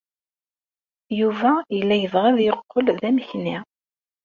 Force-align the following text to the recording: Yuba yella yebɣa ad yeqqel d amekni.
Yuba 1.19 1.51
yella 1.75 1.95
yebɣa 1.97 2.25
ad 2.31 2.39
yeqqel 2.41 2.87
d 3.01 3.03
amekni. 3.09 3.57